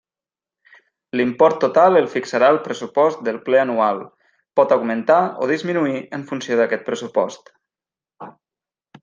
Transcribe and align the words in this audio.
L'import 1.19 1.59
total 1.63 1.99
el 1.99 2.07
fixarà 2.13 2.49
el 2.53 2.57
pressupost 2.67 3.21
del 3.27 3.37
ple 3.49 3.61
anual, 3.65 4.01
pot 4.61 4.75
augmentar 4.79 5.19
o 5.45 5.51
disminuir 5.53 6.01
en 6.19 6.25
funció 6.33 6.59
d'aquest 6.63 6.89
pressupost. 6.91 7.55